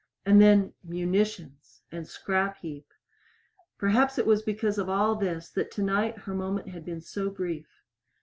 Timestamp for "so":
7.01-7.29